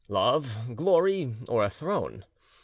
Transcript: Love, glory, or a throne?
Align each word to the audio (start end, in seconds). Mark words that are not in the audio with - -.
Love, 0.09 0.75
glory, 0.75 1.35
or 1.47 1.63
a 1.63 1.69
throne? 1.69 2.25